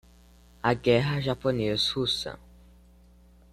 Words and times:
A 0.63 0.73
Guerra 0.73 1.19
Japonês-Russa 1.21 2.39